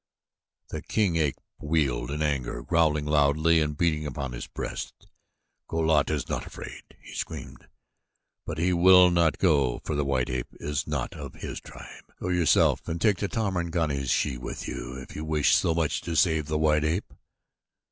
The 0.69 0.81
king 0.81 1.15
ape 1.17 1.39
wheeled 1.59 2.09
in 2.09 2.23
anger, 2.23 2.63
growling 2.63 3.05
loudly 3.05 3.61
and 3.61 3.77
beating 3.77 4.07
upon 4.07 4.31
his 4.31 4.47
breast. 4.47 5.05
"Go 5.67 5.77
lat 5.79 6.09
is 6.09 6.27
not 6.27 6.47
afraid," 6.47 6.81
he 6.99 7.13
screamed, 7.13 7.67
"but 8.43 8.57
he 8.57 8.73
will 8.73 9.11
not 9.11 9.37
go, 9.37 9.79
for 9.83 9.93
the 9.93 10.03
white 10.03 10.31
ape 10.31 10.47
is 10.53 10.87
not 10.87 11.13
of 11.13 11.35
his 11.35 11.61
tribe. 11.61 12.11
Go 12.19 12.29
yourself 12.29 12.87
and 12.87 12.99
take 12.99 13.17
the 13.19 13.27
Tarmangani's 13.27 14.09
she 14.09 14.39
with 14.39 14.67
you 14.67 14.95
if 14.97 15.15
you 15.15 15.23
wish 15.23 15.53
so 15.53 15.75
much 15.75 16.01
to 16.01 16.15
save 16.15 16.47
the 16.47 16.57
white 16.57 16.83
ape." 16.83 17.13